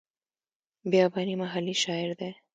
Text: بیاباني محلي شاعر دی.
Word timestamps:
بیاباني 0.91 1.35
محلي 1.41 1.75
شاعر 1.83 2.09
دی. 2.19 2.31